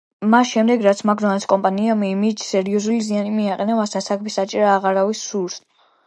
მას 0.33 0.51
შემდეგ, 0.51 0.79
რაც 0.87 1.01
მაკდონალდსის 1.07 1.49
კომპანიის 1.51 2.01
იმიჯს 2.07 2.47
სერიოზული 2.53 3.01
ზიანი 3.09 3.33
მიაყენა, 3.35 3.75
მასთან 3.81 4.05
საქმის 4.05 4.39
დაჭერა 4.41 4.71
აღარავის 4.79 5.21
სურს. 5.35 5.59